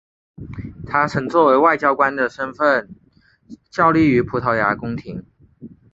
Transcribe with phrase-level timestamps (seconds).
[0.87, 2.89] 他曾作为外交家的身份
[3.69, 5.23] 效力于葡萄牙宫廷。